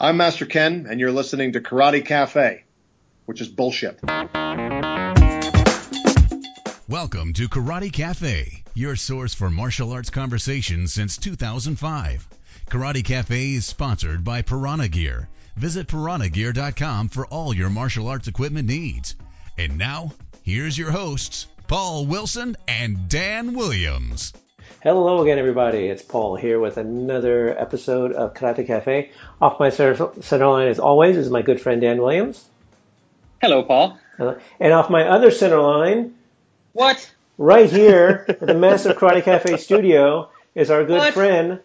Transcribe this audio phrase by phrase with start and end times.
[0.00, 2.62] I'm Master Ken, and you're listening to Karate Cafe,
[3.26, 3.98] which is bullshit.
[6.88, 12.28] Welcome to Karate Cafe, your source for martial arts conversations since 2005.
[12.70, 15.28] Karate Cafe is sponsored by Piranha Gear.
[15.56, 19.16] Visit piranhagear.com for all your martial arts equipment needs.
[19.58, 20.12] And now,
[20.44, 24.32] here's your hosts, Paul Wilson and Dan Williams.
[24.80, 25.86] Hello again, everybody.
[25.86, 29.10] It's Paul here with another episode of Karate Cafe.
[29.42, 32.44] Off my center line, as always, is my good friend Dan Williams.
[33.42, 33.98] Hello, Paul.
[34.20, 36.14] Uh, and off my other center line,
[36.74, 37.12] what?
[37.38, 41.12] Right here at the Massive Karate Cafe studio is our good what?
[41.12, 41.58] friend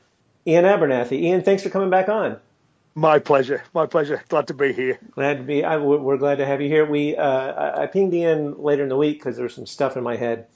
[0.48, 1.28] Iain Abernethy.
[1.28, 2.40] Iain, thanks for coming back on.
[2.96, 3.62] My pleasure.
[3.76, 4.24] My pleasure.
[4.28, 4.98] Glad to be here.
[5.12, 5.64] Glad to be.
[5.64, 6.84] I, we're glad to have you here.
[6.84, 10.04] We uh, I, I pinged Iain later in the week because there's some stuff in
[10.04, 10.48] my head,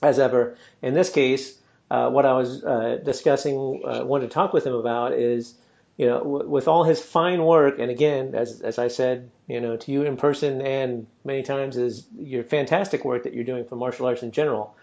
[0.00, 0.56] as ever.
[0.80, 1.58] In this case,
[1.90, 5.54] uh, what I was uh, discussing, uh, wanted to talk with him about is,
[5.96, 9.60] you know, w- with all his fine work, and again, as as I said, you
[9.60, 13.64] know, to you in person and many times, is your fantastic work that you're doing
[13.64, 14.76] for martial arts in general,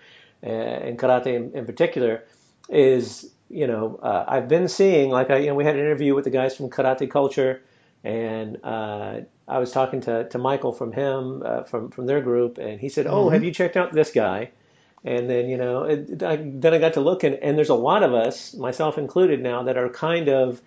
[0.44, 2.24] uh, and karate in, in, particular,
[2.70, 6.16] is you know, uh, I've been seeing like I, you know, we had an interview
[6.16, 7.62] with the guys from Karate Culture,
[8.04, 12.80] and uh, I was talking to to Michael from him from from their group, and
[12.80, 13.34] he said, "Oh, mm-hmm.
[13.34, 14.50] have you checked out this guy?"
[15.06, 17.76] And then, you know, it, I, then I got to look, and, and there's a
[17.76, 20.60] lot of us, myself included now, that are kind of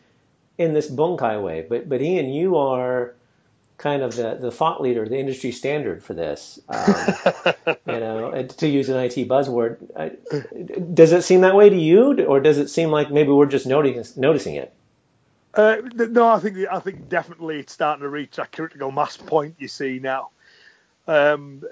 [0.56, 1.66] in this bunkai way.
[1.68, 3.14] But, but Iain, you are
[3.78, 6.60] kind of the, the thought leader, the industry standard for this.
[6.68, 6.94] Um,
[7.86, 10.10] you know, to use an IT buzzword, I,
[10.94, 13.66] does it seem that way to you, or does it seem like maybe we're just
[13.66, 14.72] noticing noticing it?
[15.54, 19.56] Uh, no, I think I think definitely it's starting to reach a critical mass point
[19.58, 20.30] you see now.
[21.08, 21.62] Um,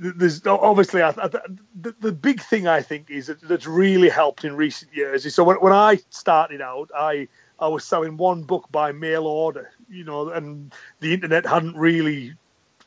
[0.00, 4.42] there's obviously I, I, the, the, big thing I think is that, that's really helped
[4.42, 8.44] in recent years is so when, when I started out, I I was selling one
[8.44, 12.36] book by mail order, you know, and the internet hadn't really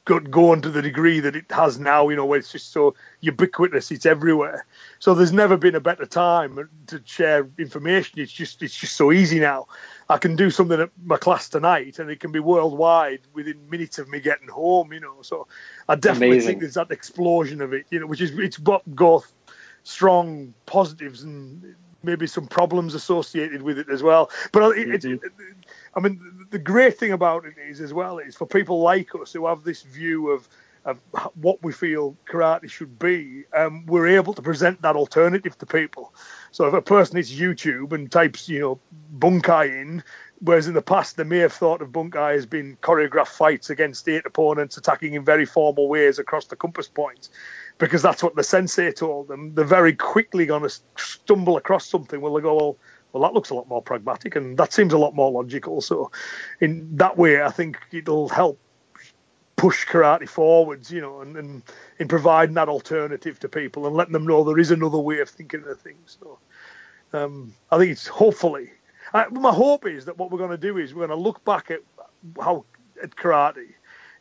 [0.06, 2.96] got going to the degree that it has now, you know, where it's just so
[3.22, 4.66] ubiquitous, it's everywhere.
[4.98, 8.20] So there's never been a better time to share information.
[8.20, 9.68] It's just it's just so easy now.
[10.10, 14.00] I can do something at my class tonight, and it can be worldwide within minutes
[14.00, 14.92] of me getting home.
[14.92, 15.48] You know, so
[15.88, 16.48] I definitely Amazing.
[16.48, 17.86] think there's that explosion of it.
[17.90, 19.32] You know, which is it's got both
[19.84, 24.30] strong positives and maybe some problems associated with it as well.
[24.52, 25.22] But it, it,
[25.96, 29.34] I mean, the great thing about it is as well is for people like us
[29.34, 30.48] who have this view of
[30.86, 31.00] of
[31.36, 36.14] what we feel karate should be, um, we're able to present that alternative to people.
[36.52, 38.80] So if a person hits YouTube and types, you know,
[39.18, 40.04] bunkai in,
[40.42, 44.26] whereas in the past may have thought of bunkai as being choreographed fights against eight
[44.26, 47.30] opponents attacking in very formal ways across the compass points,
[47.78, 49.54] because that's what the sensei told them.
[49.54, 52.78] They're very quickly going to stumble across something where they go, well,
[53.12, 55.82] well, that looks a lot more pragmatic and that seems a lot more logical.
[55.82, 56.12] So,
[56.60, 58.60] in that way, I think it'll help
[59.60, 61.62] push karate forwards, you know, and, and
[62.00, 65.30] in providing that alternative to people and letting them know there is another way of
[65.30, 66.18] thinking of things.
[66.22, 66.40] So
[67.12, 68.72] um, I think it's hopefully.
[69.14, 71.44] I, my hope is that what we're going to do is we're going to look
[71.44, 71.82] back at
[72.42, 72.64] how
[73.04, 73.74] at karate.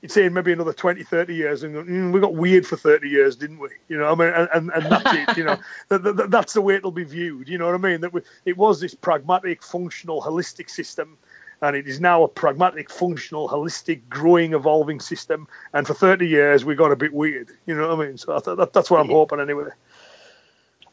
[0.03, 3.37] It's saying maybe another 20, 30 years, and mm, we got weird for 30 years,
[3.37, 3.69] didn't we?
[3.89, 5.37] You know, I mean, and, and, and that's it.
[5.37, 5.57] You know,
[5.89, 7.49] that, that, that's the way it'll be viewed.
[7.49, 8.01] You know what I mean?
[8.01, 11.19] That we, it was this pragmatic, functional, holistic system
[11.61, 15.49] and it is now a pragmatic, functional, holistic, growing, evolving system.
[15.73, 17.51] And for 30 years, we got a bit weird.
[17.67, 18.19] You know what I mean?
[18.19, 19.71] So that, that's what I'm hoping anyway.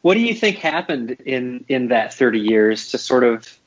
[0.02, 3.58] What do you think happened in in that 30 years to sort of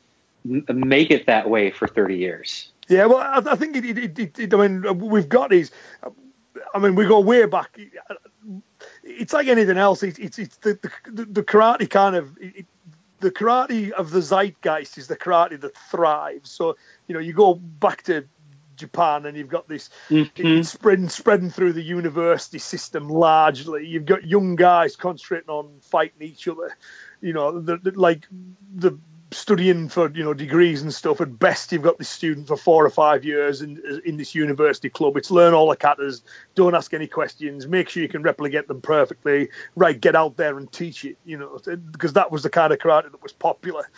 [0.46, 2.72] make it that way for 30 years?
[2.88, 5.72] Yeah, well, I, I think it, it, it, it, I mean, we've got these.
[6.74, 7.78] I mean, we go way back.
[9.04, 10.02] It's like anything else.
[10.02, 12.66] It's it's, it's the, the, the karate kind of it,
[13.19, 16.52] the karate of the zeitgeist is the karate that thrives.
[16.52, 18.25] So you know, you go back to
[18.80, 20.62] Japan and you've got this mm-hmm.
[20.63, 23.85] spreading spreading through the university system largely.
[23.85, 26.75] You've got young guys concentrating on fighting each other.
[27.22, 28.25] You know, the, the, like
[28.74, 28.97] the
[29.31, 31.22] studying for you know degrees and stuff.
[31.22, 34.90] At best, you've got this student for four or five years in in this university
[34.90, 35.17] club.
[35.17, 36.22] It's learn all the katas,
[36.55, 39.49] don't ask any questions, make sure you can replicate them perfectly.
[39.76, 41.17] Right, get out there and teach it.
[41.26, 41.59] You know,
[41.91, 43.90] because that was the kind of karate that was popular.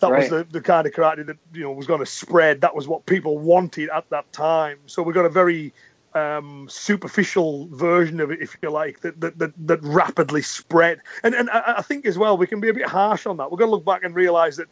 [0.00, 0.20] That right.
[0.20, 2.62] was the, the kind of karate that you know was going to spread.
[2.62, 4.78] That was what people wanted at that time.
[4.86, 5.74] So we got a very
[6.14, 11.00] um, superficial version of it, if you like, that that, that, that rapidly spread.
[11.22, 13.50] And and I, I, think as well we can be a bit harsh on that.
[13.50, 14.68] We're going to look back and realise that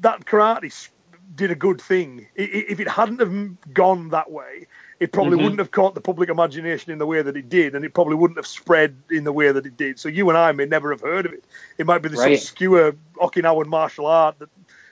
[0.00, 0.88] that karate
[1.34, 2.28] did a good thing.
[2.36, 4.66] If it hadn't have gone that way,
[5.00, 5.42] it probably mm-hmm.
[5.42, 8.14] wouldn't have caught the public imagination in the way that it did, and it probably
[8.14, 9.98] wouldn't have spread in the way that it did.
[9.98, 11.44] So you and I may never have heard of it.
[11.78, 12.34] It might be this right.
[12.34, 14.50] obscure Okinawan martial art that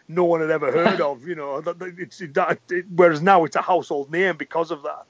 [0.08, 1.26] no one had ever heard of.
[1.26, 2.36] You know, it's, it,
[2.70, 5.06] it, whereas now it's a household name because of that.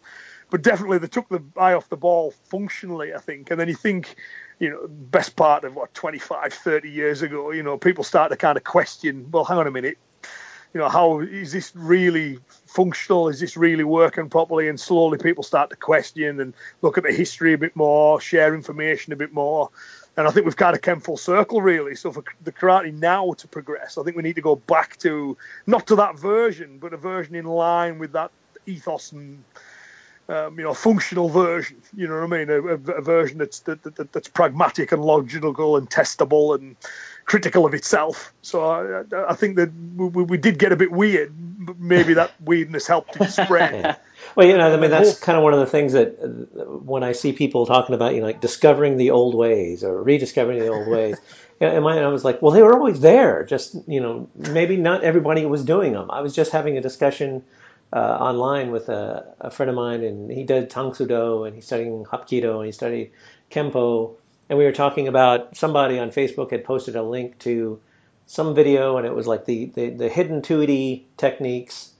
[0.53, 3.51] But definitely they took the eye off the ball functionally, I think.
[3.51, 4.17] And then you think,
[4.59, 8.37] you know, best part of what 25, 30 years ago, you know, people start to
[8.37, 9.97] kind of question, well, hang on a minute,
[10.75, 13.31] you know, how is this really functional?
[13.31, 14.69] Is this really working properly?
[14.69, 16.53] And slowly people start to question and
[16.83, 19.71] look at the history a bit more, share information a bit more.
[20.19, 21.95] And I think we've kind of come full circle, really.
[21.95, 25.35] So for the karate now to progress, I think we need to go back to
[25.67, 28.31] not to that version, but a version in line with that
[28.67, 29.43] ethos and
[30.29, 31.83] um, you know, a functional version.
[31.95, 32.51] You know what I mean?
[32.51, 36.77] A, a, a version that's that, that, that's pragmatic and logical and testable and
[37.25, 38.33] critical of itself.
[38.43, 41.33] So I, I think that we, we, did get a bit weird.
[41.35, 43.99] But maybe that weirdness helped it spread.
[44.37, 47.03] well, you know, I mean, that's kind of one of the things that uh, when
[47.03, 50.69] I see people talking about, you know, like discovering the old ways or rediscovering the
[50.69, 51.17] old ways.
[51.61, 53.45] And I was like, well, they were always there.
[53.45, 56.11] Just you know, maybe not everybody was doing them.
[56.11, 57.45] I was just having a discussion
[57.93, 61.55] uh, online with a, a, friend of mine, and he did Tang Soo Do, and
[61.55, 63.11] he's studying Hapkido, and he studied
[63.51, 64.15] Kempo,
[64.49, 67.81] and we were talking about somebody on Facebook had posted a link to
[68.27, 71.91] some video, and it was like the the, the hidden tuity techniques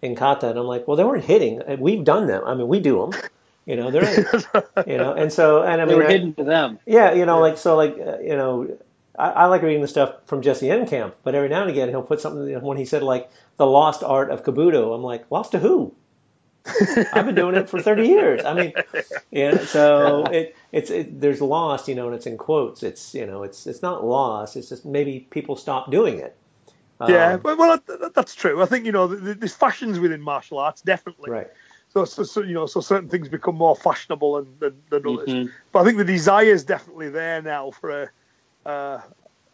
[0.00, 1.62] in kata, and I'm like, well, they weren't hitting.
[1.78, 2.42] We've done them.
[2.46, 3.20] I mean, we do them.
[3.66, 4.04] You know, they're
[4.86, 6.78] you know, and so and I mean, they were hidden to them.
[6.86, 7.50] Yeah, you know, yeah.
[7.50, 8.78] like so, like uh, you know,
[9.18, 12.02] I, I, like reading the stuff from Jesse Enkamp, but every now and again he'll
[12.02, 14.94] put something when he said like the lost art of Kobudo.
[14.94, 15.94] I'm like, lost to who?
[17.12, 18.44] I've been doing it for 30 years.
[18.44, 18.72] I mean,
[19.30, 19.64] yeah.
[19.64, 22.82] So it, it's it, there's lost, you know, and it's in quotes.
[22.82, 24.56] It's you know, it's it's not lost.
[24.56, 26.36] It's just maybe people stop doing it.
[27.06, 27.78] Yeah, um, well,
[28.14, 28.62] that's true.
[28.62, 31.30] I think you know, there's fashions within martial arts, definitely.
[31.30, 31.50] Right.
[31.94, 35.28] So, so, so, you know, so certain things become more fashionable than, than, than others.
[35.28, 35.50] Mm-hmm.
[35.70, 38.10] But I think the desire is definitely there now for a,
[38.66, 39.00] uh,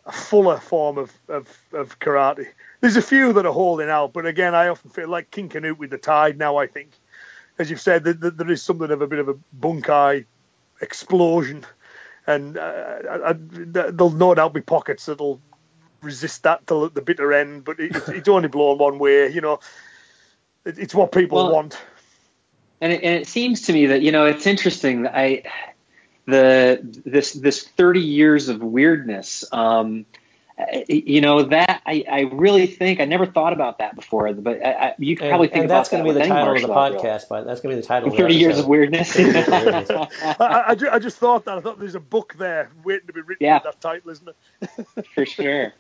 [0.07, 2.47] a fuller form of, of, of karate.
[2.81, 5.79] There's a few that are holding out, but again, I often feel like King Canute
[5.79, 6.57] with the tide now.
[6.57, 6.91] I think,
[7.59, 10.25] as you've said, that, there is something of a bit of a bunkai
[10.81, 11.65] explosion,
[12.27, 15.41] and uh, I, I, there'll no doubt be pockets that'll
[16.03, 17.65] resist that till the bitter end.
[17.65, 19.29] But it, it's only blown one way.
[19.29, 19.61] You know,
[20.65, 21.79] it, it's what people well, want.
[22.81, 25.03] And it, and it seems to me that you know it's interesting.
[25.03, 25.43] that I
[26.31, 29.45] the this this 30 years of weirdness.
[29.53, 30.07] Um,
[30.89, 34.73] you know that I, I really think I never thought about that before, but I,
[34.73, 36.69] I, you probably and, think and about that's going to be the title of the
[36.69, 37.29] podcast.
[37.29, 38.11] But that's going to be the title.
[38.11, 39.17] Thirty years of weirdness.
[39.19, 40.07] I,
[40.39, 43.47] I, I, just thought that I thought there's a book there waiting to be written
[43.47, 43.55] yeah.
[43.55, 45.07] with that title, isn't it?
[45.15, 45.73] For sure.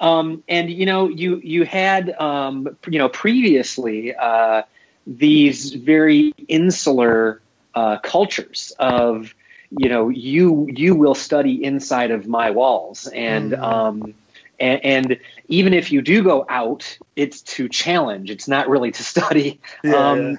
[0.00, 4.62] Um, and you know, you you had um, you know previously uh,
[5.06, 7.40] these very insular
[7.74, 9.34] uh, cultures of
[9.78, 13.06] you know you you will study inside of my walls.
[13.08, 13.62] And mm.
[13.62, 14.14] um
[14.60, 15.18] and, and,
[15.48, 18.30] even if you do go out it's to challenge.
[18.30, 19.60] It's not really to study.
[19.84, 20.38] Yeah, um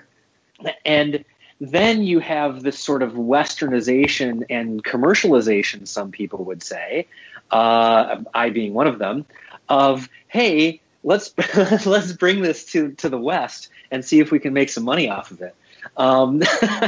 [0.86, 1.26] and
[1.60, 7.08] then you have this sort of westernization and commercialization some people would say
[7.52, 9.26] uh, i being one of them
[9.68, 11.34] of hey let's
[11.86, 15.10] let's bring this to to the west and see if we can make some money
[15.10, 15.56] off of it.
[15.96, 16.42] Um,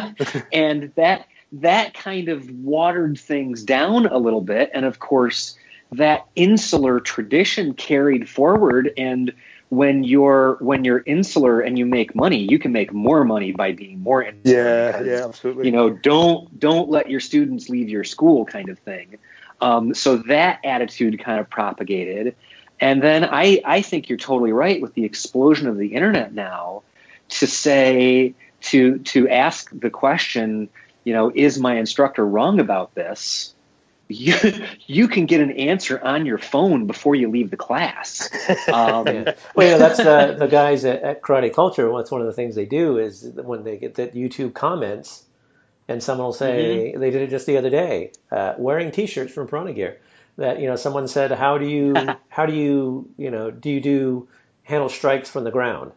[0.53, 4.71] and that that kind of watered things down a little bit.
[4.73, 5.57] And of course,
[5.93, 9.33] that insular tradition carried forward and
[9.69, 13.73] when you're when you're insular and you make money, you can make more money by
[13.73, 14.55] being more insular.
[14.55, 15.65] Yeah, because, yeah, absolutely.
[15.65, 19.17] You know, don't don't let your students leave your school, kind of thing.
[19.59, 22.35] Um, so that attitude kind of propagated,
[22.79, 26.83] and then I I think you're totally right with the explosion of the internet now
[27.29, 30.69] to say to to ask the question
[31.07, 33.55] you know, is my instructor wrong about this?
[34.09, 34.35] You,
[34.87, 38.29] you can get an answer on your phone before you leave the class.
[38.67, 39.33] Um, yeah.
[39.55, 41.89] Well, yeah, that's the, the guys at, at, Karate Culture.
[41.89, 45.23] What's one of the things they do is when they get that YouTube comments,
[45.87, 46.99] and someone will say mm-hmm.
[46.99, 50.01] they did it just the other day, uh, wearing T-shirts from Piranha Gear.
[50.35, 51.95] That you know, someone said, "How do you
[52.27, 54.27] how do you you know do you do
[54.63, 55.93] handle strikes from the ground?"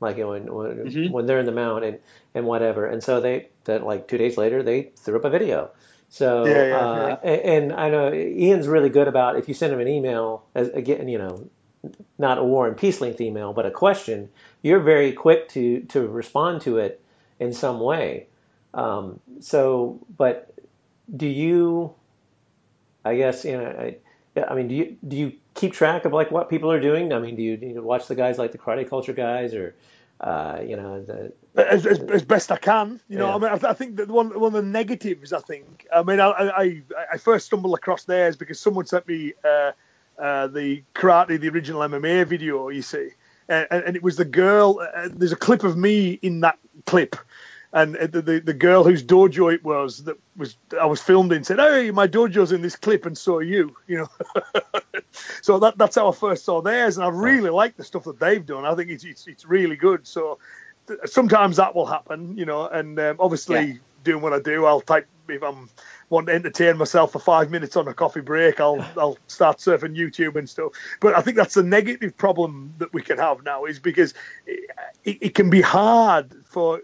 [0.00, 1.12] Like when when, mm-hmm.
[1.12, 1.98] when they're in the mount and
[2.34, 2.86] and whatever.
[2.86, 5.70] And so they that like two days later they threw up a video.
[6.08, 7.30] So yeah, yeah, uh, yeah.
[7.30, 10.68] And, and, I know Iain's really good about if you send him an email as
[10.68, 11.48] again you know
[12.18, 14.28] not a war and peace length email but a question
[14.60, 17.00] you're very quick to to respond to it
[17.38, 18.26] in some way.
[18.74, 20.54] Um, so but
[21.14, 21.94] do you?
[23.04, 23.66] I guess you know.
[23.66, 23.96] I,
[24.36, 27.12] I mean, do you do you keep track of like what people are doing?
[27.12, 29.74] I mean, do you, do you watch the guys like the Karate Culture guys, or
[30.20, 33.00] uh, you know, the, as, as, as, best I can.
[33.08, 33.34] You know, yeah.
[33.34, 35.32] I mean, I, I, think that one one of the negatives.
[35.32, 35.86] I think.
[35.94, 39.72] I mean, I I, I first stumbled across theirs because someone sent me uh,
[40.18, 42.68] uh, the karate, the original MMA video.
[42.68, 43.10] You see,
[43.48, 44.80] and, and it was the girl.
[44.94, 47.16] Uh, there's a clip of me in that clip
[47.72, 51.44] and the, the, the girl whose dojo it was that was I was filmed in
[51.44, 54.08] said, "Hey, my dojo's in this clip, and so are you." You know,
[55.42, 58.18] so that that's how I first saw theirs, and I really like the stuff that
[58.18, 58.64] they've done.
[58.64, 60.06] I think it's it's, it's really good.
[60.06, 60.38] So
[61.04, 63.74] sometimes that will happen, you know, and um, obviously yeah.
[64.04, 65.70] doing what I do, I'll type if I'm
[66.10, 69.96] want to entertain myself for five minutes on a coffee break, I'll I'll start surfing
[69.96, 70.72] YouTube and stuff.
[71.00, 74.12] But I think that's the negative problem that we can have now is because
[74.46, 74.70] it,
[75.04, 76.82] it, it can be hard for.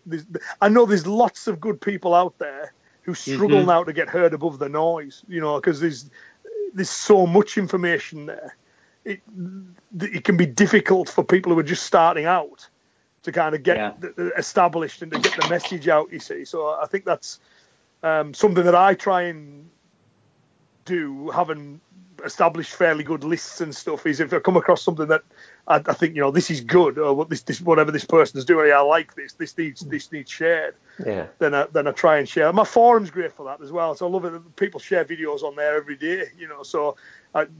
[0.62, 3.68] I know there's lots of good people out there who struggle mm-hmm.
[3.68, 6.08] now to get heard above the noise, you know, because there's
[6.72, 8.56] there's so much information there.
[9.04, 9.20] It
[10.00, 12.68] it can be difficult for people who are just starting out
[13.24, 14.28] to kind of get yeah.
[14.38, 16.12] established and to get the message out.
[16.12, 17.40] You see, so I think that's
[18.06, 19.68] um, something that I try and
[20.84, 21.80] do, having
[22.24, 25.22] established fairly good lists and stuff, is if I come across something that
[25.66, 28.38] I, I think you know this is good or what this, this whatever this person
[28.38, 29.32] is doing, I like this.
[29.32, 30.76] This needs this needs shared.
[31.04, 31.26] Yeah.
[31.40, 32.52] Then I then I try and share.
[32.52, 33.94] My forum's great for that as well.
[33.96, 34.30] So I love it.
[34.30, 36.26] That people share videos on there every day.
[36.38, 36.96] You know, so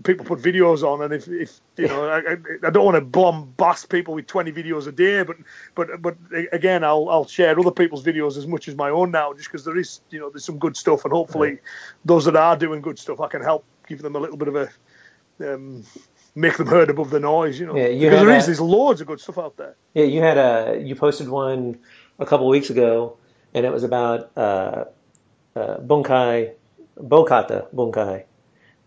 [0.04, 3.90] people put videos on, and if, if you know, I, I don't want to bombast
[3.90, 5.36] people with 20 videos a day, but
[5.74, 6.16] but but
[6.52, 9.64] again, I'll I'll share other people's videos as much as my own now, just because
[9.64, 11.60] there is you know there's some good stuff, and hopefully right.
[12.04, 14.56] those that are doing good stuff, I can help give them a little bit of
[14.56, 15.84] a um,
[16.34, 17.76] make them heard above the noise, you know.
[17.76, 19.76] Yeah, you because there a, is, there's loads of good stuff out there.
[19.92, 21.80] Yeah, you had a you posted one
[22.18, 23.18] a couple of weeks ago,
[23.52, 24.84] and it was about uh,
[25.54, 26.52] uh, bunkai,
[26.98, 28.24] bokata bunkai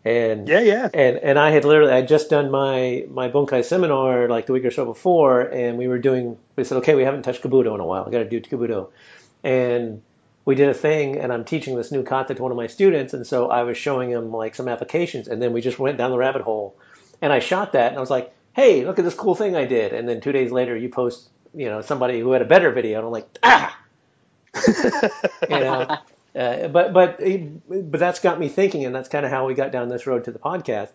[0.05, 0.89] and yeah, yeah.
[0.93, 4.65] And and I had literally I just done my my bunkai seminar like the week
[4.65, 6.37] or so before, and we were doing.
[6.55, 8.05] We said, okay, we haven't touched kobudo in a while.
[8.07, 8.89] I got to do kobudo,
[9.43, 10.01] and
[10.45, 13.13] we did a thing, and I'm teaching this new kata to one of my students,
[13.13, 16.11] and so I was showing him like some applications, and then we just went down
[16.11, 16.75] the rabbit hole,
[17.21, 19.65] and I shot that, and I was like, hey, look at this cool thing I
[19.65, 22.71] did, and then two days later you post, you know, somebody who had a better
[22.71, 23.77] video, and I'm like, ah.
[25.49, 25.97] you know,
[26.35, 29.71] uh, but but but that's got me thinking, and that's kind of how we got
[29.71, 30.91] down this road to the podcast.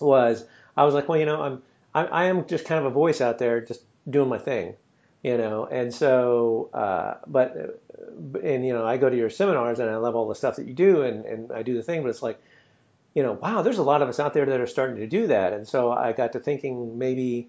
[0.00, 0.44] Was
[0.76, 1.62] I was like, well, you know, I'm
[1.94, 4.74] I, I am just kind of a voice out there, just doing my thing,
[5.22, 5.66] you know.
[5.66, 7.80] And so, uh, but
[8.42, 10.66] and you know, I go to your seminars and I love all the stuff that
[10.66, 12.40] you do, and and I do the thing, but it's like,
[13.14, 15.28] you know, wow, there's a lot of us out there that are starting to do
[15.28, 17.48] that, and so I got to thinking maybe,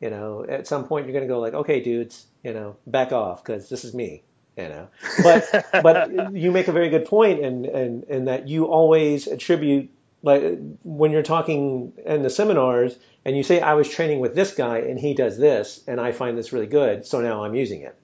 [0.00, 3.12] you know, at some point you're going to go like, okay, dudes, you know, back
[3.12, 4.22] off because this is me,
[4.56, 4.88] you know.
[5.22, 9.90] But but you make a very good point, and and and that you always attribute
[10.22, 14.54] like when you're talking in the seminars and you say I was training with this
[14.54, 17.82] guy and he does this and I find this really good, so now I'm using
[17.82, 17.94] it.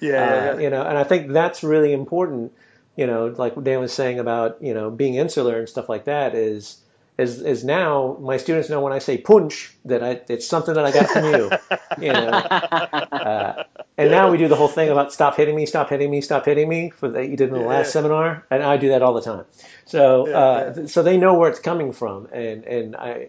[0.00, 2.52] Yeah, uh, yeah, you know, and I think that's really important.
[2.96, 6.34] You know, like Dan was saying about you know being insular and stuff like that
[6.34, 6.78] is
[7.20, 10.84] is is now my students know when I say punch that I, it's something that
[10.84, 11.50] I got from you.
[12.06, 13.64] you know, uh,
[13.98, 16.46] and now we do the whole thing about stop hitting me, stop hitting me, stop
[16.46, 17.66] hitting me for that you did in the yeah.
[17.66, 19.44] last seminar, and I do that all the time.
[19.84, 20.86] So yeah, uh, yeah.
[20.86, 23.28] so they know where it's coming from, and and I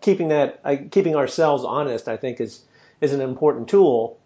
[0.00, 2.62] keeping that I, keeping ourselves honest, I think is
[3.00, 4.18] is an important tool.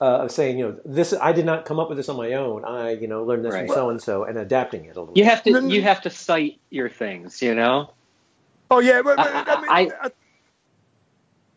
[0.00, 2.32] Uh, of saying, you know, this I did not come up with this on my
[2.32, 2.64] own.
[2.64, 3.68] I, you know, learned this right.
[3.68, 5.16] from so and so, and adapting it a little.
[5.16, 7.92] You have to, you have to cite your things, you know.
[8.72, 10.10] Oh yeah, but, but, I, mean, I, I,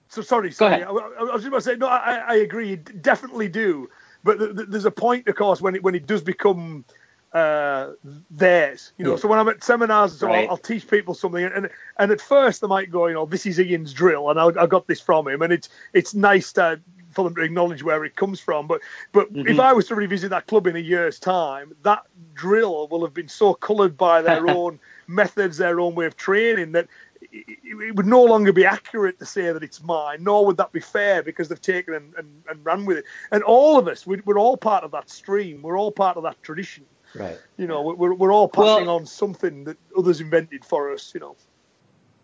[0.09, 0.51] so sorry.
[0.51, 0.83] sorry.
[0.83, 1.87] I, I, was just going to say no.
[1.87, 2.75] I, I agree.
[2.75, 3.89] Definitely do.
[4.25, 6.83] But th- th- there's a point, of course, when it when it does become
[7.31, 7.91] uh,
[8.31, 8.91] theirs.
[8.97, 9.17] You know, yeah.
[9.17, 10.43] so when I'm at seminars, so right.
[10.43, 13.45] I'll, I'll, teach people something, and and at first they might go, you know, this
[13.45, 16.81] is Iain's drill, and I, I got this from him, and it's it's nice to
[17.15, 18.67] for them to acknowledge where it comes from.
[18.67, 18.81] But
[19.11, 19.47] but mm-hmm.
[19.47, 22.03] if I was to revisit that club in a year's time, that
[22.33, 26.73] drill will have been so coloured by their own methods, their own way of training
[26.73, 26.87] that
[27.35, 30.79] it would no longer be accurate to say that it's mine, nor would that be
[30.79, 33.05] fair because they've taken and, and, and ran with it.
[33.31, 35.61] And all of us, we're all part of that stream.
[35.61, 36.85] We're all part of that tradition.
[37.13, 37.39] Right.
[37.57, 41.19] You know, we're, we're all passing well, on something that others invented for us, you
[41.19, 41.35] know.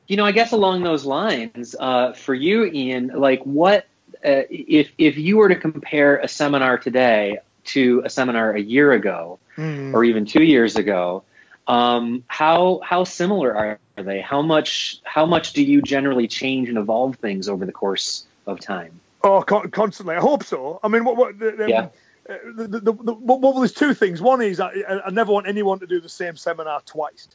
[0.08, 3.86] You know, I guess along those lines, uh, for you, Iain, like what,
[4.26, 8.92] uh, if, if you were to compare a seminar today to a seminar a year
[8.92, 9.94] ago mm.
[9.94, 11.24] or even two years ago,
[11.68, 14.22] um, how how similar are they?
[14.22, 18.60] How much how much do you generally change and evolve things over the course of
[18.60, 19.00] time?
[19.24, 20.16] Oh, constantly.
[20.16, 20.80] I hope so.
[20.84, 21.90] I mean, what, what um, yeah.
[22.30, 24.22] Uh, the, the, the, the, well, there's two things.
[24.22, 24.72] One is I,
[25.06, 27.28] I, never want anyone to do the same seminar twice.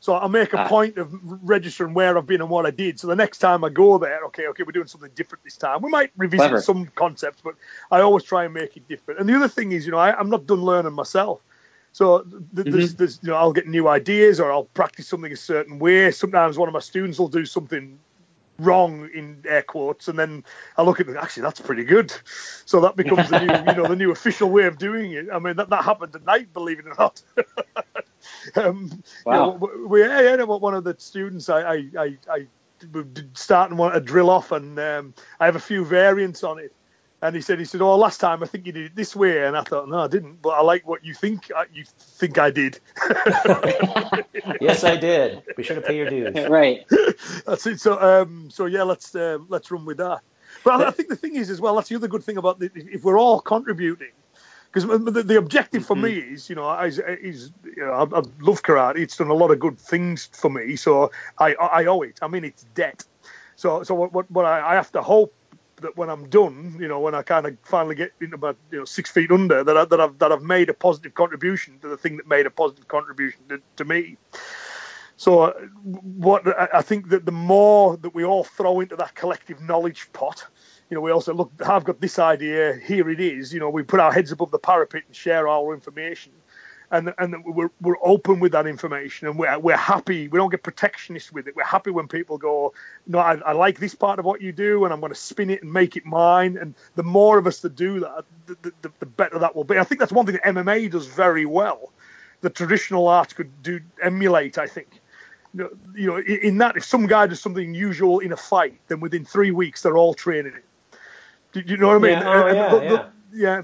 [0.00, 0.68] So I make a ah.
[0.68, 2.98] point of registering where I've been and what I did.
[2.98, 5.82] So the next time I go there, okay, okay, we're doing something different this time.
[5.82, 6.62] We might revisit Clever.
[6.62, 7.54] some concepts, but
[7.90, 9.20] I always try and make it different.
[9.20, 11.42] And the other thing is, you know, I, I'm not done learning myself.
[11.92, 12.96] So th- there's, mm-hmm.
[12.98, 16.10] there's, you know, I'll get new ideas or I'll practice something a certain way.
[16.10, 17.98] Sometimes one of my students will do something
[18.60, 20.44] wrong in air quotes, and then
[20.76, 21.16] I look at it.
[21.16, 22.12] Actually, that's pretty good.
[22.66, 25.28] So that becomes the new, you know, the new official way of doing it.
[25.32, 27.22] I mean, that, that happened tonight, believe it or not.
[28.56, 29.32] um, wow.
[29.32, 32.46] You know, we, yeah, yeah, one of the students, I, I, I, I
[33.34, 36.72] starting want a drill off, and um, I have a few variants on it.
[37.22, 39.44] And he said, he said, oh, last time I think you did it this way,
[39.44, 42.38] and I thought, no, I didn't, but I like what you think uh, you think
[42.38, 42.80] I did.
[44.60, 45.42] yes, I did.
[45.54, 46.34] Be sure to pay your dues.
[46.50, 46.86] Right.
[47.46, 47.80] That's it.
[47.80, 50.20] So, um, so yeah, let's uh, let's run with that.
[50.64, 51.76] But I, I, think the thing is as well.
[51.76, 54.12] That's the other good thing about the, if we're all contributing,
[54.72, 56.04] because the, the, objective for mm-hmm.
[56.04, 58.98] me is, you know, is, is you know, I, I, love karate.
[58.98, 62.18] It's done a lot of good things for me, so I I owe it.
[62.22, 63.04] I mean, it's debt.
[63.56, 65.34] So so what what, I, I have to hope
[65.82, 68.78] that when I'm done, you know, when I kind of finally get into about you
[68.78, 71.88] know six feet under, that I, that I've that I've made a positive contribution to
[71.88, 74.16] the thing that made a positive contribution to, to me.
[75.16, 79.60] So uh, what I think that the more that we all throw into that collective
[79.60, 80.46] knowledge pot,
[80.88, 81.52] you know, we also look.
[81.64, 82.74] I've got this idea.
[82.74, 83.52] Here it is.
[83.52, 86.32] You know, we put our heads above the parapet and share our information
[86.90, 90.28] and and we're we're open with that information, and we're we're happy.
[90.28, 91.54] We don't get protectionist with it.
[91.54, 92.72] We're happy when people go,
[93.06, 95.50] no, I, I like this part of what you do, and I'm going to spin
[95.50, 96.56] it and make it mine.
[96.56, 99.78] And the more of us that do that, the, the, the better that will be.
[99.78, 101.92] I think that's one thing that MMA does very well.
[102.40, 104.58] The traditional art could do emulate.
[104.58, 105.00] I think
[105.54, 109.24] you know, in that, if some guy does something unusual in a fight, then within
[109.24, 110.64] three weeks they're all training it.
[111.52, 112.10] Do you know what I mean?
[112.12, 113.62] Yeah, oh, yeah, the, the, yeah.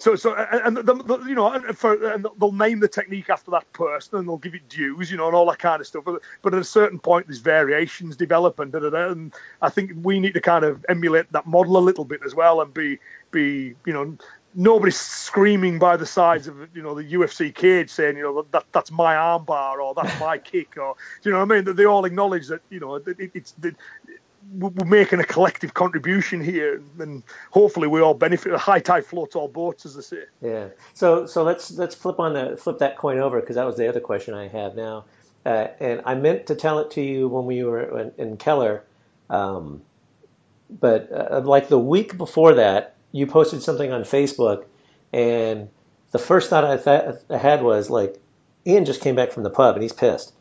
[0.00, 3.70] So, so, and the, the, you know, for, and they'll name the technique after that
[3.74, 6.04] person, and they'll give it dues, you know, and all that kind of stuff.
[6.06, 9.68] But, but at a certain point, there's variations develop, and, da, da, da, and I
[9.68, 12.72] think we need to kind of emulate that model a little bit as well, and
[12.72, 12.98] be,
[13.30, 14.16] be, you know,
[14.54, 18.64] nobody's screaming by the sides of you know the UFC cage saying you know that
[18.72, 21.64] that's my armbar or that's my kick or do you know what I mean?
[21.64, 23.54] That they all acknowledge that you know it, it's
[24.52, 28.54] we're making a collective contribution here, and hopefully we all benefit.
[28.56, 30.22] High tide floats all boats, as they say.
[30.40, 30.68] Yeah.
[30.94, 33.88] So so let's let's flip on the flip that coin over because that was the
[33.88, 35.04] other question I have now,
[35.44, 38.84] uh, and I meant to tell it to you when we were in, in Keller,
[39.28, 39.82] um,
[40.68, 44.64] but uh, like the week before that, you posted something on Facebook,
[45.12, 45.68] and
[46.12, 48.20] the first thought I, th- I had was like,
[48.66, 50.32] Iain just came back from the pub and he's pissed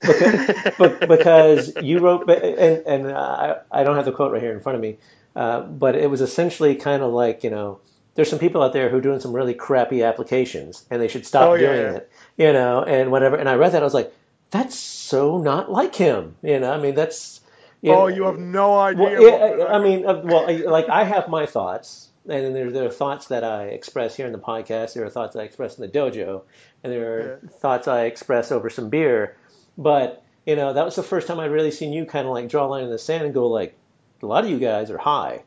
[0.00, 4.60] because, because you wrote, and, and I, I don't have the quote right here in
[4.60, 4.98] front of me,
[5.34, 7.80] uh, but it was essentially kind of like, you know,
[8.14, 11.26] there's some people out there who are doing some really crappy applications and they should
[11.26, 11.92] stop oh, doing yeah.
[11.96, 13.36] it, you know, and whatever.
[13.36, 14.12] And I read that, I was like,
[14.50, 17.40] that's so not like him, you know, I mean, that's.
[17.82, 19.20] You oh, know, you have no idea.
[19.20, 22.90] Well, I mean, uh, well, like I have my thoughts, and then there, there are
[22.90, 24.94] thoughts that I express here in the podcast.
[24.94, 26.42] There are thoughts I express in the dojo,
[26.82, 27.48] and there are yeah.
[27.60, 29.36] thoughts I express over some beer.
[29.78, 32.48] But you know, that was the first time I'd really seen you kind of like
[32.48, 33.74] draw a line in the sand and go like,
[34.22, 35.42] a lot of you guys are high,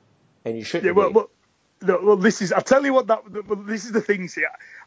[0.45, 0.85] and you shouldn't.
[0.85, 1.29] Yeah, well, well,
[1.81, 2.51] no, well, this is.
[2.51, 3.07] I'll tell you what.
[3.07, 3.23] That
[3.65, 4.27] this is the thing.
[4.27, 4.43] See,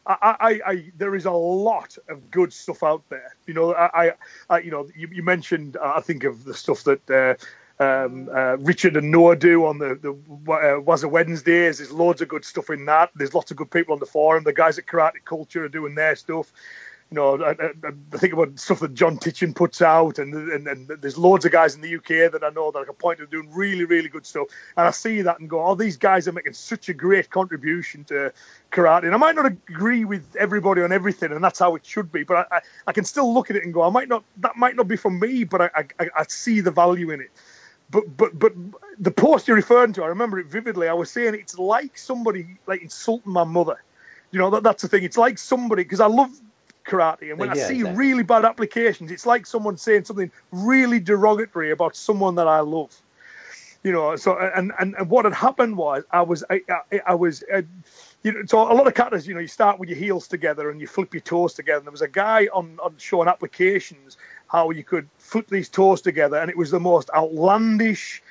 [0.06, 3.34] I, I, I, there is a lot of good stuff out there.
[3.46, 4.12] You know, I,
[4.50, 5.76] I you know, you, you mentioned.
[5.76, 7.10] Uh, I think of the stuff that.
[7.10, 7.44] Uh,
[7.80, 10.12] um, uh, Richard and Noah do on the the
[10.52, 11.78] uh, was a Wednesdays.
[11.78, 13.10] There's loads of good stuff in that.
[13.16, 14.44] There's lots of good people on the forum.
[14.44, 16.52] The guys at Karate Culture are doing their stuff
[17.12, 20.88] you know, I, I, think about stuff that John Titchen puts out, and, and, and
[20.88, 23.26] there's loads of guys in the UK that I know that I can point to
[23.26, 24.46] doing really, really good stuff.
[24.78, 28.04] And I see that and go, oh, these guys are making such a great contribution
[28.04, 28.32] to
[28.70, 29.04] karate.
[29.04, 32.22] And I might not agree with everybody on everything, and that's how it should be,
[32.24, 34.56] but I, I, I can still look at it and go, I might not, that
[34.56, 35.70] might not be for me, but I,
[36.00, 37.30] I, I see the value in it.
[37.90, 38.54] But, but but
[38.98, 40.88] the post you're referring to, I remember it vividly.
[40.88, 43.82] I was saying it's like somebody like insulting my mother.
[44.30, 45.04] You know that that's the thing.
[45.04, 46.30] It's like somebody because I love
[46.84, 47.30] karate.
[47.30, 47.98] And when yeah, I see exactly.
[47.98, 52.94] really bad applications, it's like someone saying something really derogatory about someone that I love.
[53.82, 57.14] You know, so and and, and what had happened was I was I, I, I
[57.14, 57.42] was.
[57.52, 57.62] Uh,
[58.22, 60.70] you know, so a lot of katas, you know, you start with your heels together
[60.70, 61.78] and you flip your toes together.
[61.78, 64.16] And there was a guy on, on showing applications
[64.46, 68.22] how you could flip these toes together, and it was the most outlandish,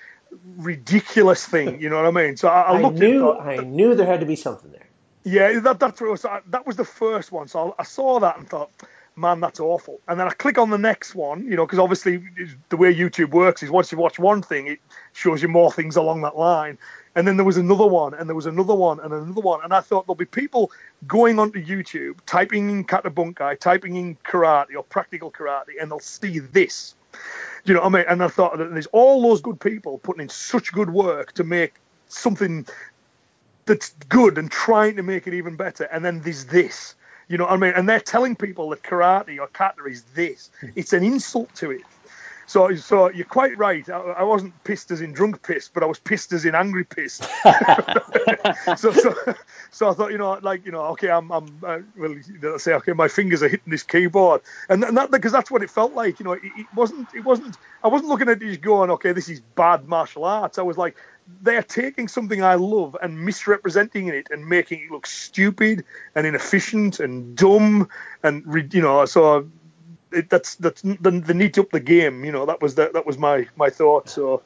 [0.57, 1.81] ridiculous thing.
[1.81, 2.37] You know what I mean?
[2.37, 4.87] So I, I, I knew I knew there had to be something there.
[5.23, 7.47] Yeah, that, that's what was, that was the first one.
[7.47, 8.71] So I, saw that and thought,
[9.15, 9.99] man, that's awful.
[10.07, 12.23] And then I click on the next one, you know, because obviously
[12.69, 14.79] the way YouTube works is once you watch one thing, it
[15.13, 16.77] shows you more things along that line.
[17.15, 19.59] And then there was another one, and there was another one, and another one.
[19.63, 20.71] And I thought there'll be people
[21.07, 25.99] going onto YouTube, typing in kata bunkai, typing in karate or practical karate, and they'll
[25.99, 26.95] see this.
[27.65, 28.05] You know I mean?
[28.07, 31.73] And I thought there's all those good people putting in such good work to make
[32.07, 32.65] something
[33.65, 36.95] that's good and trying to make it even better, and then there's this.
[37.27, 37.73] You know what I mean?
[37.75, 40.49] And they're telling people that karate or kata is this.
[40.75, 41.81] It's an insult to it.
[42.51, 43.87] So, so you're quite right.
[43.89, 46.83] I, I wasn't pissed as in drunk pissed, but I was pissed as in angry
[46.83, 47.23] pissed.
[48.77, 49.15] so, so,
[49.71, 52.73] so I thought, you know, like, you know, okay, I'm, I'm, uh, well, let's say,
[52.73, 55.93] okay, my fingers are hitting this keyboard, and, and that because that's what it felt
[55.93, 56.19] like.
[56.19, 57.55] You know, it, it wasn't, it wasn't.
[57.85, 60.57] I wasn't looking at it going, okay, this is bad martial arts.
[60.57, 60.97] I was like,
[61.41, 66.99] they're taking something I love and misrepresenting it and making it look stupid and inefficient
[66.99, 67.89] and dumb
[68.23, 69.49] and you know so
[70.11, 72.25] it, that's that's the, the need to up the game.
[72.25, 74.09] You know, that was the, that was my my thought.
[74.09, 74.43] So,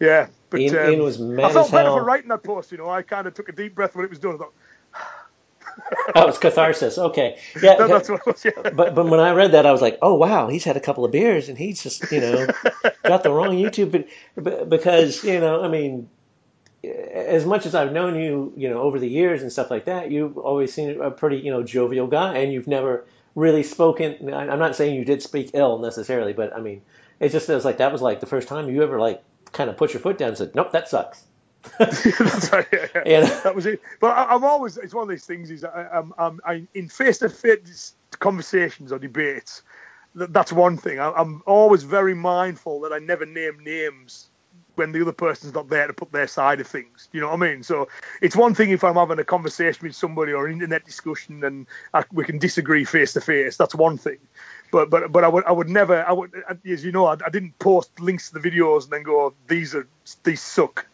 [0.00, 0.28] yeah.
[0.50, 2.72] But Iain, um, Iain was mad I felt better for writing that post.
[2.72, 4.34] You know, I kind of took a deep breath when it was done.
[4.34, 4.54] I thought,
[6.14, 6.98] Oh, it's catharsis.
[6.98, 7.38] Okay.
[7.62, 7.74] Yeah.
[7.78, 8.44] that, that's what it was.
[8.44, 8.70] Yeah.
[8.70, 11.04] but but when I read that, I was like, oh wow, he's had a couple
[11.04, 12.46] of beers and he's just you know
[13.04, 13.92] got the wrong YouTube.
[13.92, 14.08] But,
[14.42, 16.08] but because you know, I mean,
[17.12, 20.10] as much as I've known you, you know, over the years and stuff like that,
[20.10, 24.32] you've always seemed a pretty you know jovial guy, and you've never really spoken.
[24.32, 26.82] I- I'm not saying you did speak ill necessarily, but I mean,
[27.20, 29.22] it just feels like that was like the first time you ever like
[29.52, 31.24] kind of put your foot down and said, nope, that sucks.
[31.78, 33.02] That's right, yeah, yeah.
[33.06, 33.40] Yeah.
[33.44, 33.80] That was it.
[34.00, 36.88] But I, I'm always, it's one of these things is I, I'm, I'm, I, in
[36.88, 39.62] face to face conversations or debates,
[40.14, 40.98] that's one thing.
[41.00, 44.27] I'm always very mindful that I never name names
[44.78, 47.08] when the other person's not there to put their side of things.
[47.12, 47.62] You know what I mean?
[47.62, 47.88] So
[48.22, 51.66] it's one thing if I'm having a conversation with somebody or an internet discussion and
[51.92, 53.56] I, we can disagree face to face.
[53.56, 54.18] That's one thing.
[54.70, 56.32] But but but I would I would never I would
[56.64, 59.74] as you know I, I didn't post links to the videos and then go these
[59.74, 59.86] are
[60.24, 60.86] these suck.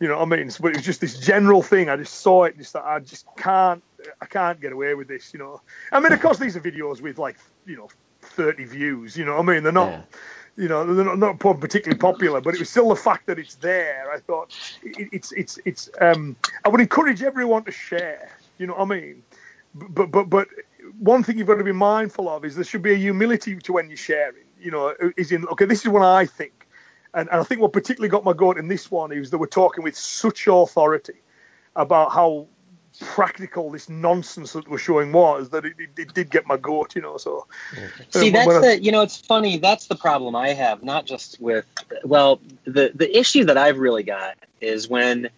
[0.00, 0.50] You know what I mean?
[0.60, 1.88] But it was just this general thing.
[1.88, 3.82] I just saw it just thought, I just can't
[4.20, 5.32] I can't get away with this.
[5.32, 5.60] You know.
[5.92, 7.88] I mean, of course these are videos with like you know
[8.22, 9.16] 30 views.
[9.16, 9.62] You know what I mean?
[9.62, 10.02] They're not Yeah.
[10.56, 13.54] You know, they're not, not particularly popular, but it was still the fact that it's
[13.56, 14.10] there.
[14.12, 15.90] I thought it, it's it's it's.
[16.00, 18.30] Um, I would encourage everyone to share.
[18.58, 19.22] You know what I mean?
[19.74, 20.48] But but but
[20.98, 23.72] one thing you've got to be mindful of is there should be a humility to
[23.72, 24.44] when you're sharing.
[24.60, 25.64] You know, is in okay.
[25.64, 26.66] This is what I think,
[27.14, 29.46] and, and I think what particularly got my goat in this one is they were
[29.46, 31.20] talking with such authority
[31.76, 32.46] about how
[33.00, 36.94] practical this nonsense that we're showing was that it, it, it did get my goat.
[36.94, 37.46] You know, so
[38.10, 39.58] See, uh, that's when I- the you know, it's funny.
[39.58, 40.82] That's the problem I have.
[40.82, 41.64] Not just with
[42.04, 45.30] well, the the issue that I've really got is when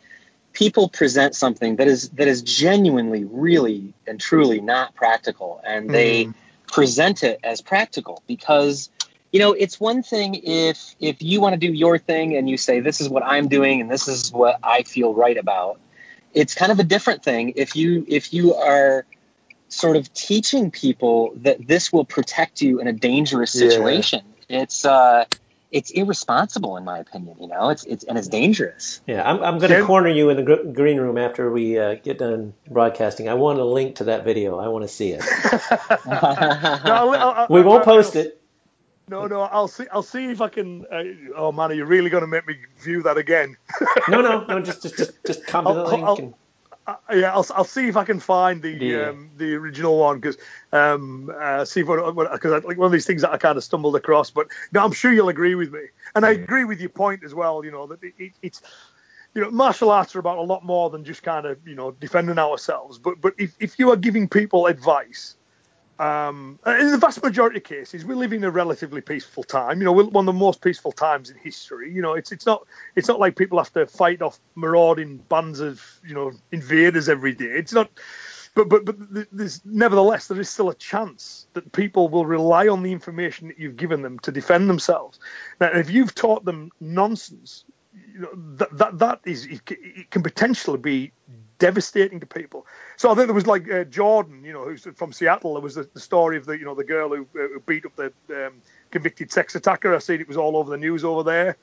[0.52, 6.28] people present something that is that is genuinely, really and truly not practical, and they
[6.66, 8.90] present it as practical because
[9.32, 12.56] you know it's one thing if if you want to do your thing and you
[12.56, 15.78] say this is what I'm doing and this is what I feel right about.
[16.34, 19.06] It's kind of a different thing if you if you are
[19.68, 23.68] sort of teaching people that this will protect you in a dangerous Yeah.
[23.70, 24.20] situation.
[24.48, 25.24] It's uh,
[25.72, 27.36] it's irresponsible in my opinion.
[27.40, 29.00] You know, it's it's and it's dangerous.
[29.06, 31.78] Yeah, I'm, I'm going to Jen- corner you in the gr- green room after we
[31.78, 33.28] uh, get done broadcasting.
[33.28, 34.58] I want a link to that video.
[34.58, 35.22] I want to see it.
[36.06, 38.40] No, I'll- I'll- I'll- We won't I'll- post it.
[39.08, 39.84] No, no, I'll see.
[39.92, 40.86] I'll see if I can.
[40.90, 41.02] Uh,
[41.36, 43.56] oh man, are you really going to make me view that again?
[44.08, 44.60] No, no, no.
[44.60, 46.04] Just, just, just, just come to the I'll- link.
[46.04, 46.34] I'll- and,
[46.86, 49.08] Uh, yeah, I'll, I'll see if I can find the Yeah.
[49.08, 50.36] um, the original one because
[50.72, 53.96] um, uh, see if because like one of these things that I kind of stumbled
[53.96, 54.30] across.
[54.30, 55.80] But no, I'm sure you'll agree with me,
[56.14, 57.64] and I agree with your point as well.
[57.64, 58.60] You know that it, it, it's
[59.32, 61.90] you know martial arts are about a lot more than just kind of you know
[61.92, 62.98] defending ourselves.
[62.98, 65.36] But but if, if you are giving people advice
[65.98, 69.78] um, in the vast majority of cases, we live in a relatively peaceful time.
[69.78, 71.92] You know, we're one of the most peaceful times in history.
[71.92, 75.60] You know, it's it's not it's not like people have to fight off marauding bands
[75.60, 77.46] of you know invaders every day.
[77.46, 77.90] It's not.
[78.56, 78.96] But, but but
[79.32, 83.58] there's nevertheless there is still a chance that people will rely on the information that
[83.58, 85.18] you've given them to defend themselves.
[85.60, 87.64] Now, if you've taught them nonsense,
[88.12, 91.12] you know that that, that is it, it can potentially be
[91.64, 92.66] devastating to people.
[92.98, 95.54] So I think there was like uh, Jordan, you know, who's from Seattle.
[95.54, 97.86] There was the, the story of the you know the girl who, uh, who beat
[97.86, 98.52] up the um,
[98.90, 99.94] convicted sex attacker.
[99.94, 101.56] I seen it was all over the news over there.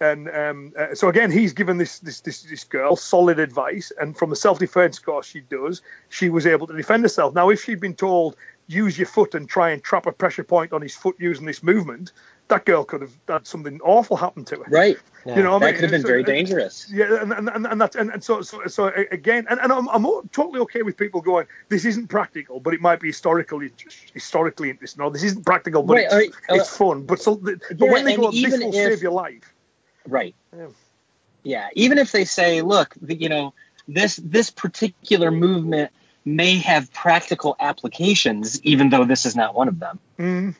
[0.00, 4.16] And um, uh, so again, he's given this, this this this girl solid advice, and
[4.16, 7.32] from the self-defense course she does, she was able to defend herself.
[7.32, 8.34] Now, if she'd been told
[8.66, 11.62] use your foot and try and trap a pressure point on his foot using this
[11.62, 12.12] movement,
[12.48, 14.64] that girl could have had something awful happen to her.
[14.68, 14.96] Right.
[15.26, 15.74] You know, what I That mean?
[15.74, 16.90] could have been So- very dangerous.
[16.90, 19.88] yeah, and and, and, and that's and, and so, so so again, and, and I'm,
[19.90, 23.70] I'm totally okay with people going, this isn't practical, but it might be historically
[24.14, 25.02] historically interesting.
[25.02, 27.02] Or this isn't practical, but Right, it's, right, uh, it's fun.
[27.04, 29.52] But so, but yeah, when they go, this will if- save your life.
[30.06, 30.34] Right.
[30.56, 30.66] Yeah.
[31.42, 31.68] Yeah.
[31.74, 33.52] Even if they say, look, the, you know,
[33.86, 35.90] this this particular movement
[36.24, 39.98] may have practical applications, even though this is not one of them.
[40.18, 40.54] Mm.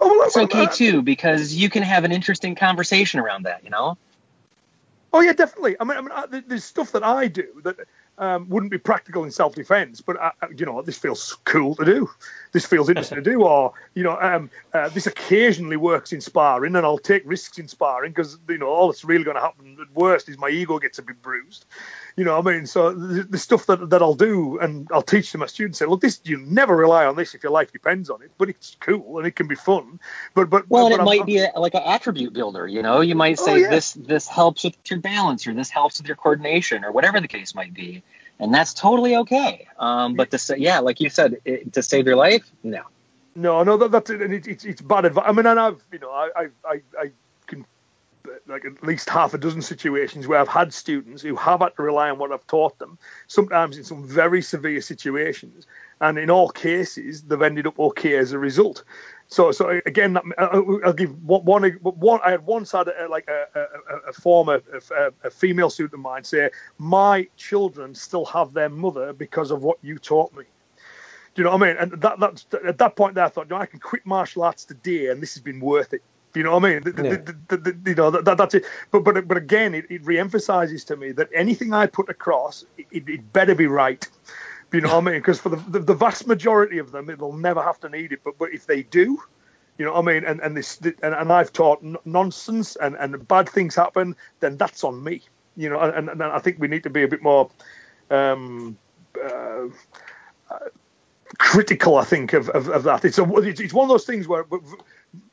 [0.00, 3.64] Oh, well, It's okay too because you can have an interesting conversation around that.
[3.64, 3.98] You know.
[5.12, 5.76] Oh yeah, definitely.
[5.80, 7.76] I mean, I mean, I, there's stuff that I do that
[8.18, 12.08] um, wouldn't be practical in self-defense, but uh, you know this feels cool to do.
[12.52, 16.76] This feels interesting to do, or you know um, uh, this occasionally works in sparring,
[16.76, 19.78] and I'll take risks in sparring because you know all that's really going to happen
[19.80, 21.64] at worst is my ego gets a bit bruised.
[22.16, 25.02] You know, what I mean, so the, the, stuff that, that I'll do, and I'll
[25.02, 27.72] teach to my students, say, look, this you never rely on this if your life
[27.72, 30.00] depends on it, but it's cool and it can be fun.
[30.34, 32.66] But but well, but, it I'm, might be a, like an attribute builder.
[32.66, 33.70] You know, you might say oh, yeah.
[33.70, 37.28] this this helps with your balance, or this helps with your coordination, or whatever the
[37.28, 38.02] case might be,
[38.38, 39.66] and that's totally okay.
[39.78, 42.82] Um, but to say, yeah, like you said, it, to save your life, no.
[43.34, 44.22] No, no, that, that's it.
[44.22, 45.24] And It's, it's bad advice.
[45.26, 47.10] I mean, and I've, you know, I, I, I
[48.46, 51.82] like at least half a dozen situations where I've had students who have had to
[51.82, 55.66] rely on what I've taught them, sometimes in some very severe situations,
[56.00, 58.84] and in all cases they've ended up okay as a result.
[59.28, 61.62] So, so again, I'll give one.
[61.82, 65.94] One, I had once had a, like a, a, a former a, a, female student
[65.94, 70.44] of mine say, "My children still have their mother because of what you taught me."
[71.34, 71.76] Do you know what I mean?
[71.76, 75.10] And that, at that point, there, I thought, know, I can quit martial arts today,
[75.10, 76.02] and this has been worth it.
[76.34, 76.82] You know what I mean?
[76.84, 76.92] The,
[77.48, 78.64] the, the, you know that, that's it.
[78.92, 83.08] But but but again, it, it re-emphasizes to me that anything I put across, it,
[83.08, 84.06] it better be right.
[84.72, 85.20] You know what I mean?
[85.20, 88.20] Because for the, the, the vast majority of them, they'll never have to need it.
[88.22, 89.20] But but if they do,
[89.76, 90.24] you know what I mean?
[90.24, 94.56] And and this and, and I've taught n- nonsense and and bad things happen, then
[94.56, 95.22] that's on me.
[95.56, 97.50] You know, and, and I think we need to be a bit more.
[98.08, 98.78] Um,
[99.20, 99.66] uh,
[101.38, 103.04] critical, I think, of, of, of that.
[103.04, 104.44] It's a it's one of those things where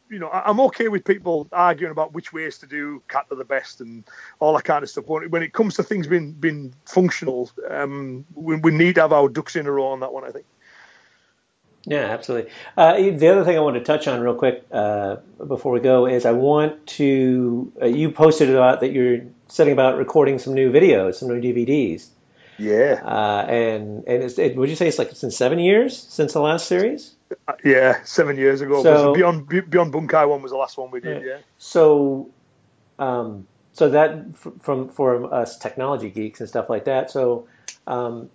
[0.09, 3.81] you know, I'm okay with people arguing about which ways to do kata the best
[3.81, 4.03] and
[4.39, 5.05] all that kind of stuff.
[5.07, 9.29] When it comes to things being being functional, um, we, we, need to have our
[9.29, 10.23] ducks in a row on that one.
[10.23, 10.45] I think.
[11.85, 12.51] Yeah, absolutely.
[12.75, 16.05] Uh, the other thing I want to touch on real quick uh, before we go
[16.05, 17.71] is I want to.
[17.81, 22.07] Uh, you posted about that you're setting about recording some new videos, some new DVDs.
[22.57, 23.01] Yeah.
[23.03, 26.41] Uh, and and it, would you say it's like it's been seven years since the
[26.41, 27.13] last series?
[27.63, 28.83] Yeah, seven years ago.
[28.83, 31.23] So, Beyond Beyond Bunkai one was the last one we did.
[31.23, 31.27] Yeah.
[31.27, 31.37] yeah.
[31.57, 32.29] So,
[32.99, 37.11] um, so that from for us technology geeks and stuff like that.
[37.11, 37.47] So,
[37.85, 38.29] um,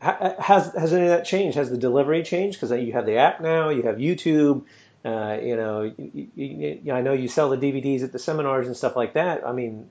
[0.00, 1.56] has has any of that changed?
[1.56, 2.60] Has the delivery changed?
[2.60, 4.64] Because you have the app now, you have YouTube.
[5.04, 8.66] Uh, you know, you, you, you, I know you sell the DVDs at the seminars
[8.66, 9.46] and stuff like that.
[9.46, 9.88] I mean,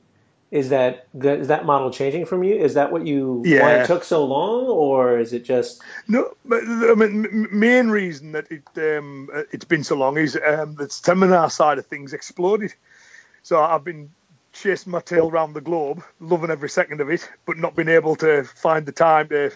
[0.49, 2.55] is that is that model changing from you?
[2.55, 3.61] Is that what you yeah.
[3.61, 6.35] why it took so long, or is it just no?
[6.49, 11.49] I mean, main reason that it um, it's been so long is um, the seminar
[11.49, 12.73] side of things exploded.
[13.43, 14.09] So I've been
[14.53, 18.15] chasing my tail around the globe, loving every second of it, but not being able
[18.17, 19.51] to find the time to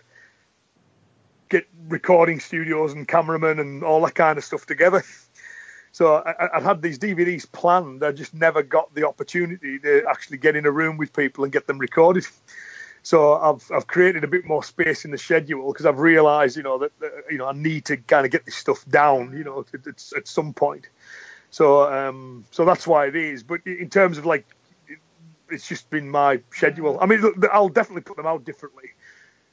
[1.50, 5.04] get recording studios and cameramen and all that kind of stuff together.
[5.92, 8.04] So I, I had these DVDs planned.
[8.04, 11.52] I just never got the opportunity to actually get in a room with people and
[11.52, 12.26] get them recorded.
[13.04, 16.62] So I've I've created a bit more space in the schedule because I've realised you
[16.62, 19.44] know that, that, you know I need to kind of get this stuff down you
[19.44, 20.88] know at, at, some point.
[21.50, 23.42] So um so that's why it is.
[23.42, 24.46] But in terms of like
[25.52, 26.98] it's just been my schedule.
[27.02, 28.92] I mean, I'll definitely put them out differently.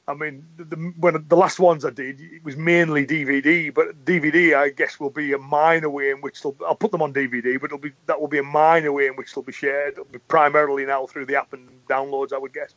[0.08, 4.56] I mean, the, when the last ones I did, it was mainly DVD, but DVD,
[4.56, 7.60] I guess, will be a minor way in which they'll, I'll put them on DVD,
[7.60, 9.92] but it'll be that will be a minor way in which they'll be shared.
[9.92, 12.74] It'll be primarily now through the app and downloads, I would guess.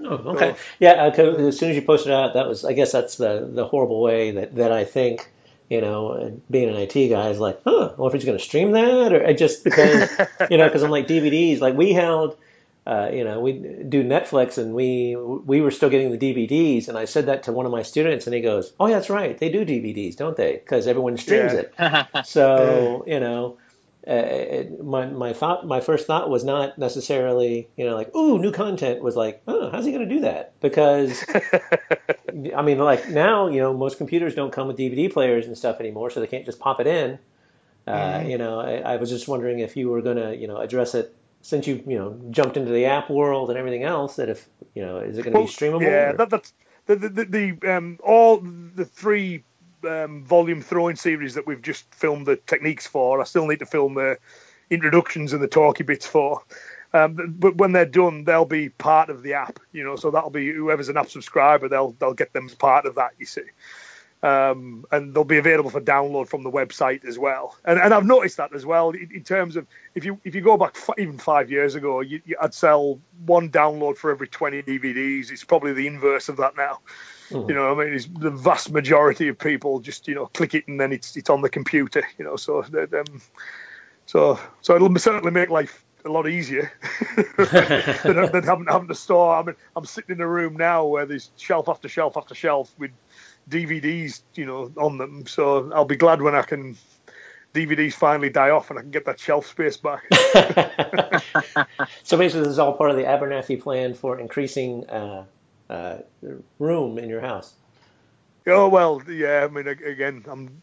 [0.00, 0.52] Oh, okay.
[0.52, 3.66] So, yeah, as soon as you posted out, that was, I guess, that's the the
[3.66, 5.28] horrible way that that I think.
[5.70, 8.72] You know, being an IT guy is like, huh, well, if he's going to stream
[8.72, 10.10] that, or just because,
[10.50, 12.36] you know, because I'm like DVDs, like we held
[12.86, 16.98] uh, you know, we do Netflix and we we were still getting the DVDs, and
[16.98, 19.38] I said that to one of my students, and he goes, "Oh, yeah, that's right,
[19.38, 20.52] they do DVDs, don't they?
[20.52, 22.06] Because everyone streams yeah.
[22.14, 23.56] it." so you know,
[24.06, 28.38] uh, it, my my thought, my first thought was not necessarily, you know, like, "Ooh,
[28.38, 31.24] new content." Was like, "Oh, how's he going to do that?" Because
[32.54, 35.80] I mean, like now, you know, most computers don't come with DVD players and stuff
[35.80, 37.18] anymore, so they can't just pop it in.
[37.86, 38.28] Uh, mm-hmm.
[38.28, 40.94] You know, I, I was just wondering if you were going to, you know, address
[40.94, 41.14] it
[41.44, 44.82] since you you know jumped into the app world and everything else that if you
[44.84, 45.82] know is it going to well, be streamable?
[45.82, 46.52] Yeah, that, that's
[46.86, 47.24] the the, the,
[47.58, 49.44] the um, all the three
[49.86, 53.20] um, volume throwing series that we've just filmed the techniques for.
[53.20, 54.18] I still need to film the
[54.70, 56.42] introductions and the talky bits for.
[56.94, 59.96] Um, but when they're done, they'll be part of the app, you know.
[59.96, 63.10] So that'll be whoever's an app subscriber, they'll they'll get them as part of that.
[63.18, 63.42] You see
[64.24, 67.58] um, and they'll be available for download from the website as well.
[67.62, 70.40] And, and I've noticed that as well in, in, terms of if you if you
[70.40, 74.26] go back f- even five years ago, you, you, I'd sell one download for every
[74.26, 75.30] 20 DVDs.
[75.30, 76.80] It's probably the inverse of that now.
[77.28, 77.50] Mm-hmm.
[77.50, 80.66] You know, I mean, it's the vast majority of people just you know click it
[80.68, 82.02] and then it's it's on the computer.
[82.18, 83.20] You know, so um,
[84.06, 86.72] so so it'll certainly make life a lot easier
[87.36, 89.36] than, than having, having to store.
[89.36, 92.72] I mean, I'm sitting in a room now where there's shelf after shelf after shelf
[92.78, 92.90] with
[93.48, 95.26] DVDs, you know, on them.
[95.26, 96.76] So I'll be glad when I can
[97.54, 100.02] DVDs finally die off and I can get that shelf space back.
[102.02, 105.24] so basically, this is all part of the Abernethy plan for increasing uh,
[105.70, 105.98] uh,
[106.58, 107.54] room in your house.
[108.46, 109.44] Oh well, yeah.
[109.44, 110.62] I mean, again, I'm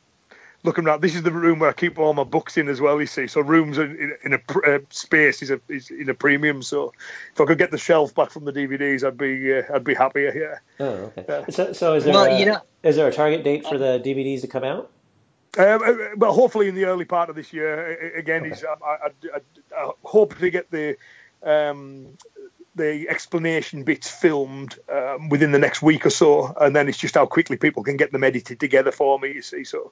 [0.63, 1.01] looking around.
[1.01, 2.99] This is the room where I keep all my books in as well.
[2.99, 6.61] You see, so rooms in, in a uh, space is a is in a premium.
[6.61, 6.93] So
[7.33, 9.93] if I could get the shelf back from the DVDs, I'd be uh, I'd be
[9.93, 10.59] happier.
[10.79, 10.85] Yeah.
[10.85, 11.51] Oh, okay.
[11.51, 14.01] So, so is there well, a, you know, is there a target date for the
[14.03, 14.91] DVDs to come out?
[15.57, 18.13] Um, uh, well, hopefully in the early part of this year.
[18.15, 18.51] Again, okay.
[18.51, 18.95] is I, I,
[19.35, 19.39] I,
[19.77, 20.95] I, hope to get the
[21.43, 22.17] um,
[22.75, 27.15] the explanation bits filmed um, within the next week or so, and then it's just
[27.15, 29.33] how quickly people can get them edited together for me.
[29.33, 29.91] You see, so.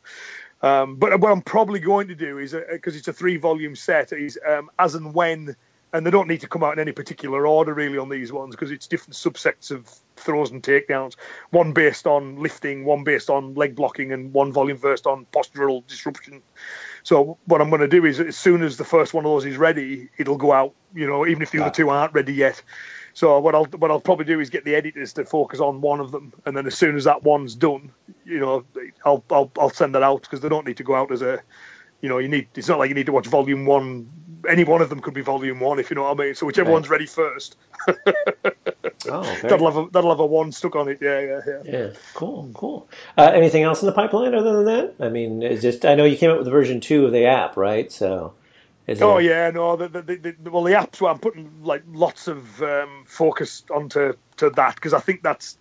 [0.62, 3.76] Um, but what I'm probably going to do is because uh, it's a three volume
[3.76, 5.56] set, is um, as and when
[5.94, 8.56] and they don't need to come out in any particular order really on these ones
[8.56, 11.16] because it's different subsets of throws and takedowns.
[11.50, 15.86] One based on lifting, one based on leg blocking, and one volume first on postural
[15.88, 16.42] disruption.
[17.04, 19.46] So what I'm going to do is as soon as the first one of those
[19.46, 20.74] is ready, it'll go out.
[20.94, 21.66] You know, even if the yeah.
[21.66, 22.62] other two aren't ready yet.
[23.14, 26.00] So what I'll what I'll probably do is get the editors to focus on one
[26.00, 27.92] of them, and then as soon as that one's done,
[28.26, 28.66] you know,
[29.04, 31.42] I'll I'll, I'll send that out because they don't need to go out as a
[32.02, 32.48] you know, you need.
[32.56, 34.10] It's not like you need to watch volume one
[34.48, 36.36] any one of them could be volume one, if you know what I mean.
[36.36, 37.58] So whichever one's ready first.
[39.08, 41.00] oh, that'll have a that'll have a one stuck on it.
[41.02, 41.62] Yeah, yeah, yeah.
[41.66, 42.90] Yeah, cool, cool.
[43.18, 44.96] Uh, anything else in the pipeline other than that?
[45.00, 47.58] I mean, it's just I know you came up with version two of the app,
[47.58, 47.92] right?
[47.92, 48.34] So.
[49.02, 49.76] Oh yeah, no.
[49.76, 51.00] The, the, the, well, the apps.
[51.00, 55.60] Well, I'm putting like lots of um, focus onto to that because I think that's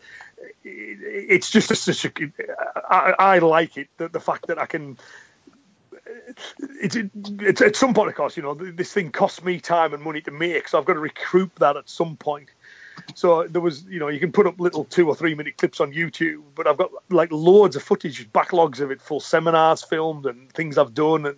[0.64, 2.10] it's just a, such a.
[2.88, 4.96] I, I like it the, the fact that I can
[6.80, 10.02] it's, it's at some point, of course, you know, this thing costs me time and
[10.02, 12.48] money to make, so I've got to recoup that at some point.
[13.14, 15.80] So there was, you know, you can put up little two or three minute clips
[15.80, 20.26] on YouTube, but I've got like loads of footage, backlogs of it, full seminars filmed
[20.26, 21.36] and things I've done, and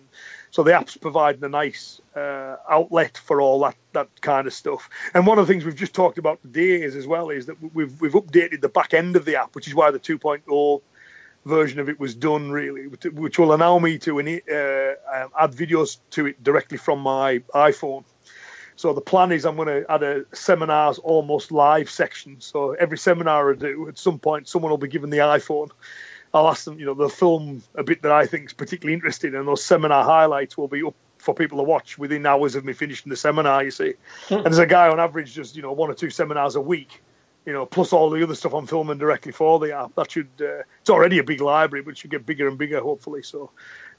[0.51, 4.89] so the app's providing a nice uh, outlet for all that that kind of stuff.
[5.13, 7.55] And one of the things we've just talked about today is as well is that
[7.73, 10.81] we've we've updated the back end of the app, which is why the 2.0
[11.45, 15.97] version of it was done really, which will allow me to uh, um, add videos
[16.11, 18.03] to it directly from my iPhone.
[18.75, 22.37] So the plan is I'm going to add a seminars almost live section.
[22.39, 25.69] So every seminar I do, at some point, someone will be given the iPhone.
[26.33, 29.35] I'll ask them, you know, they'll film a bit that I think is particularly interesting,
[29.35, 32.73] and those seminar highlights will be up for people to watch within hours of me
[32.73, 33.63] finishing the seminar.
[33.63, 33.93] You see,
[34.27, 34.35] hmm.
[34.35, 37.01] and there's a guy on average just you know one or two seminars a week
[37.45, 39.95] you know, plus all the other stuff I'm filming directly for the app.
[39.95, 42.79] That should uh, it's already a big library, but it should get bigger and bigger
[42.81, 43.23] hopefully.
[43.23, 43.51] So,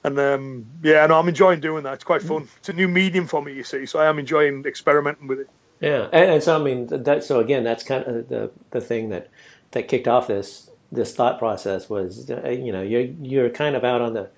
[0.04, 1.94] and um, yeah, no, I'm enjoying doing that.
[1.94, 2.48] It's quite fun.
[2.58, 5.50] It's a new medium for me, you see, so I am enjoying experimenting with it.
[5.80, 7.24] Yeah, and, and so I mean that.
[7.24, 9.28] So again, that's kind of the the thing that
[9.72, 13.84] that kicked off this this thought process was, uh, you know, you're you're kind of
[13.84, 14.28] out on the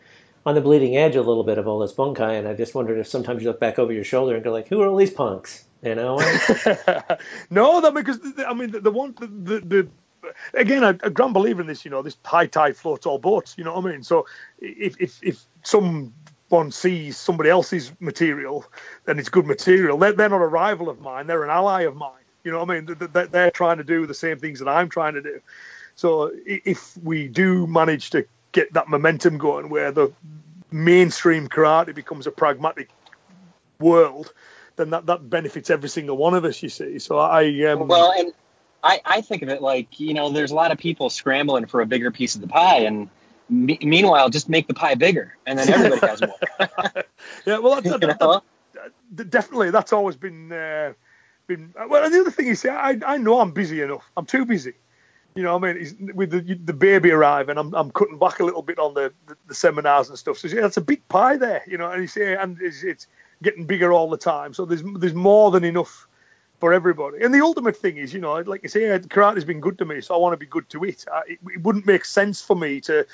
[0.46, 2.98] on the bleeding edge a little bit of all this bunkai, and I just wondered
[2.98, 5.10] if sometimes you look back over your shoulder and go like, who are all these
[5.10, 5.64] punks?
[5.82, 6.16] You know?
[7.50, 9.88] no, that because I mean the, the one the, the, the
[10.52, 11.84] again a, a grand believer in this.
[11.84, 13.54] You know, this high tide floats all boats.
[13.56, 14.02] You know what I mean?
[14.02, 14.26] So
[14.60, 16.12] if if if someone
[16.70, 18.64] sees somebody else's material,
[19.04, 19.98] then it's good material.
[19.98, 21.26] They're, they're not a rival of mine.
[21.26, 22.12] They're an ally of mine.
[22.44, 22.96] You know what I mean?
[23.12, 25.40] They're, they're trying to do the same things that I'm trying to do.
[25.96, 30.12] So if we do manage to get that momentum going, where the
[30.70, 32.90] mainstream karate becomes a pragmatic
[33.80, 34.32] world,
[34.76, 36.98] then that, that benefits every single one of us, you see.
[36.98, 37.46] So I.
[37.64, 38.32] Um, well, and
[38.84, 41.80] I, I think of it like, you know, there's a lot of people scrambling for
[41.80, 42.80] a bigger piece of the pie.
[42.80, 43.08] And
[43.48, 46.36] me- meanwhile, just make the pie bigger and then everybody has more.
[47.46, 48.42] yeah, well, that, that, that,
[49.10, 50.52] that, definitely, that's always been.
[50.52, 50.92] Uh,
[51.46, 54.10] been well, the other thing is, I, I know I'm busy enough.
[54.16, 54.74] I'm too busy.
[55.34, 58.62] You know, I mean, with the, the baby arriving, I'm, I'm cutting back a little
[58.62, 60.38] bit on the, the, the seminars and stuff.
[60.38, 61.90] So yeah, that's a big pie there, you know.
[61.90, 63.08] And you say, and it's, it's
[63.42, 64.54] getting bigger all the time.
[64.54, 66.06] So there's there's more than enough
[66.64, 67.22] for everybody.
[67.22, 69.84] And the ultimate thing is, you know, like I say, uh, karate's been good to
[69.84, 71.04] me, so I want to be good to it.
[71.12, 73.06] I, it, it wouldn't make sense for me to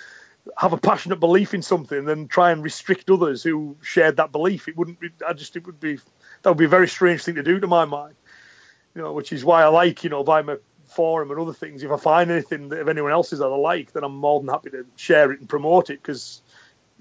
[0.57, 4.69] have a passionate belief in something and try and restrict others who shared that belief.
[4.69, 5.01] It wouldn't.
[5.01, 7.59] Be, I just it would be that would be a very strange thing to do
[7.59, 8.15] to my mind.
[8.95, 10.55] You know, which is why I like you know by my
[10.87, 11.83] forum and other things.
[11.83, 14.39] If I find anything that if anyone else is that I like, then I'm more
[14.39, 16.41] than happy to share it and promote it because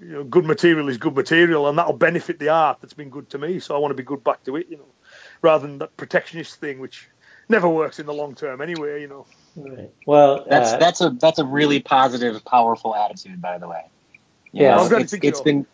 [0.01, 3.29] you know, good material is good material, and that'll benefit the art that's been good
[3.29, 3.59] to me.
[3.59, 4.87] So I want to be good back to it, you know,
[5.41, 7.09] rather than that protectionist thing, which
[7.47, 9.25] never works in the long term anyway, you know.
[9.55, 9.91] Right.
[10.05, 13.85] Well, that's uh, that's a that's a really positive, powerful attitude, by the way.
[14.51, 15.65] You yeah, know, it's, it's been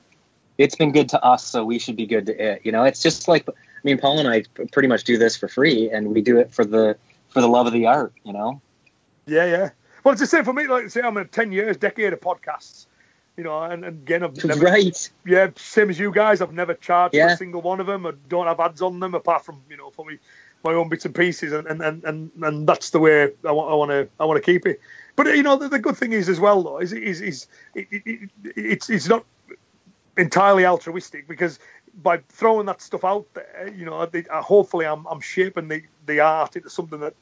[0.58, 2.62] it's been good to us, so we should be good to it.
[2.64, 3.54] You know, it's just like I
[3.84, 6.66] mean, Paul and I pretty much do this for free, and we do it for
[6.66, 6.98] the
[7.30, 8.62] for the love of the art, you know.
[9.28, 9.70] Yeah, yeah.
[10.04, 10.68] Well, it's the same for me.
[10.68, 12.88] Like, say, I'm a ten years, decade of podcasts.
[13.38, 15.10] You know, and, and again, I've never, right.
[15.26, 16.42] Yeah, same as you guys.
[16.42, 17.34] I've never charged Yeah.
[17.34, 18.06] a single one of them.
[18.06, 20.20] I don't have ads on them apart from you know for me
[20.64, 23.72] my own bits and pieces, and and, and, and, and that's the way I want
[23.72, 24.80] I want to I want to keep it.
[25.16, 27.88] But you know, the, the good thing is as well though is is is it,
[27.92, 29.26] it, it, it's it's not
[30.18, 31.60] entirely altruistic because
[32.02, 35.84] by throwing that stuff out there, you know, they, uh, hopefully I'm I'm shaping the
[36.06, 37.14] the art into something that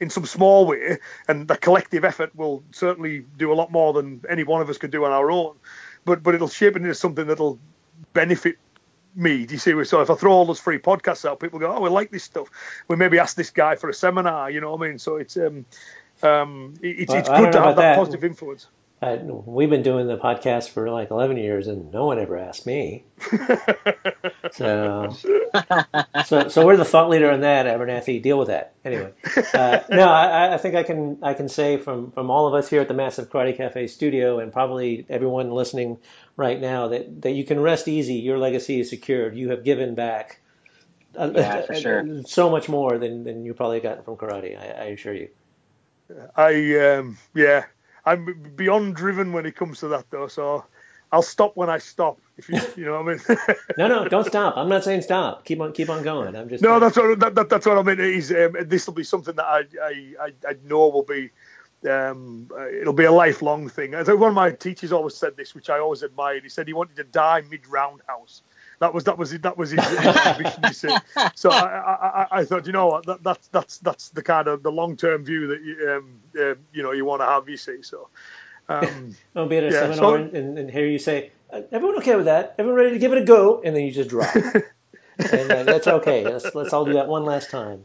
[0.00, 0.98] in some small way,
[1.28, 4.78] and the collective effort will certainly do a lot more than any one of us
[4.78, 5.56] could do on our own.
[6.04, 7.58] But but it'll shape it into something that'll
[8.14, 8.56] benefit
[9.14, 9.46] me.
[9.46, 9.84] Do you see?
[9.84, 12.24] So if I throw all those free podcasts out, people go, "Oh, we like this
[12.24, 12.48] stuff."
[12.88, 14.50] We maybe ask this guy for a seminar.
[14.50, 14.98] You know what I mean?
[14.98, 15.66] So it's um
[16.22, 17.94] um it's, Well, it's good to have that, that.
[17.96, 18.66] positive influence.
[19.02, 22.66] I, we've been doing the podcast for like 11 years, and no one ever asked
[22.66, 23.04] me.
[24.50, 25.20] So,
[26.22, 28.20] so, so we're the thought leader on that, Abernethy.
[28.20, 28.74] Deal with that.
[28.84, 29.12] Anyway,
[29.54, 32.68] uh, no, I, I think I can I can say from from all of us
[32.68, 35.98] here at the Massive Karate Cafe studio, and probably everyone listening
[36.36, 38.14] right now, that that you can rest easy.
[38.14, 39.36] Your legacy is secured.
[39.36, 40.40] You have given back.
[41.16, 42.10] uh, Yeah, for sure.
[42.26, 44.58] So much more than, than you probably gotten from karate.
[44.58, 45.28] I, I assure you.
[46.36, 47.64] I um yeah,
[48.04, 50.28] I'm beyond driven when it comes to that though.
[50.28, 50.64] So
[51.12, 52.18] I'll stop when I stop.
[52.36, 53.56] If you you know what I mean.
[53.78, 54.56] No, no, don't stop.
[54.56, 55.44] I'm not saying stop.
[55.44, 56.36] Keep on, keep on going.
[56.36, 58.00] I'm just No, that's what that, that, that's what I mean.
[58.00, 61.30] Is um, this will be something that I I, I, I know will be
[61.88, 63.94] um, it'll be a lifelong thing.
[63.94, 66.42] I think one of my teachers always said this, which I always admired.
[66.42, 68.42] He said he wanted to die mid roundhouse.
[68.80, 70.62] That was that was that was his, his ambition.
[70.64, 70.96] You see.
[71.34, 74.48] So I, I, I, I thought, you know what, that, that's that's that's the kind
[74.48, 77.48] of the long term view that you um, uh, you know you want to have.
[77.48, 77.82] You see.
[77.82, 78.08] So.
[78.68, 81.62] Um, I'll be at a Yeah, seminar so- and, and, and hear you say, "Uh,
[81.72, 82.54] "Everyone okay with that?
[82.58, 84.34] Everyone ready to give it a go?" And then you just drop.
[84.34, 86.24] and uh, that's okay.
[86.24, 87.84] Let's let's all do that one last time.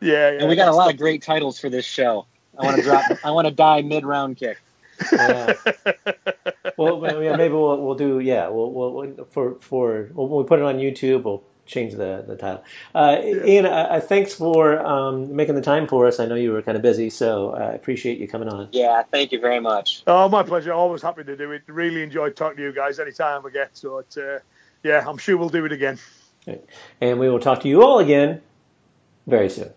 [0.00, 0.40] yeah, yeah.
[0.40, 2.26] And we got a lot the- of great titles for this show.
[2.58, 3.04] I want to drop.
[3.24, 4.58] I want to die mid round kick.
[5.10, 5.54] Yeah.
[6.76, 8.48] well, well, yeah, maybe we'll we'll do yeah.
[8.48, 12.36] We'll, we'll we'll- for for when we put it on YouTube, we'll change the the
[12.36, 12.62] title.
[12.94, 16.20] Uh, Iain, I, I thanks for um, making the time for us.
[16.20, 18.68] I know you were kind of busy, so I appreciate you coming on.
[18.72, 20.02] Yeah, thank you very much.
[20.06, 20.72] Oh, my pleasure.
[20.72, 21.62] Always happy to do it.
[21.66, 23.76] Really enjoyed talking to you guys anytime I get.
[23.76, 24.40] So, it's, uh,
[24.82, 25.98] yeah, I'm sure we'll do it again.
[27.00, 28.42] And we will talk to you all again
[29.26, 29.72] very soon.